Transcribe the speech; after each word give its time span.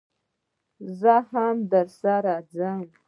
زه 0.99 1.13
هم 1.31 1.55
درسره 1.73 2.35
ځم 2.53 2.81